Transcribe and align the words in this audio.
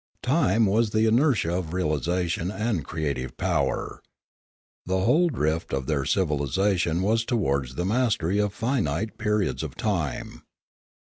Time 0.23 0.65
was 0.65 0.89
the 0.89 1.05
inertia 1.05 1.53
of 1.55 1.73
realisation 1.73 2.49
and 2.49 2.83
creative 2.83 3.37
power. 3.37 4.01
The 4.83 5.01
whole 5.01 5.29
drift 5.29 5.73
of 5.73 5.85
their 5.85 6.05
civilisation 6.05 7.03
was 7.03 7.23
towards 7.23 7.75
the 7.75 7.85
mastery 7.85 8.39
of 8.39 8.51
finite 8.51 9.19
periods 9.19 9.61
of 9.61 9.75
time. 9.77 10.41